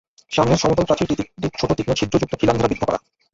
[0.31, 2.99] সামনের সমতল প্রাচীরটি তিনটি ছোট তীক্ষ্ণ ছিদ্রযুক্ত খিলান দ্বারা বিদ্ধ করা।